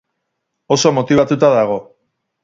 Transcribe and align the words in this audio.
Oso 0.75 0.91
motibatuta 0.97 1.51
dago. 1.57 1.77